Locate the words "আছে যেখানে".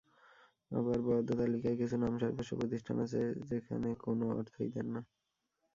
3.05-3.89